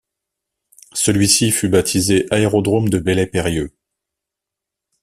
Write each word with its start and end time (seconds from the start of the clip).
Celui-ci 0.93 1.51
fut 1.51 1.69
baptisé 1.69 2.25
Aérodrome 2.31 2.89
de 2.89 2.97
Belley-Peyrieu. 2.97 3.71